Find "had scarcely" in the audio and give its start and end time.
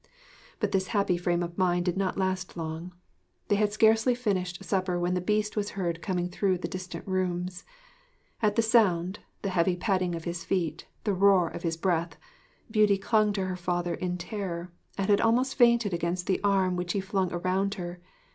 3.55-4.15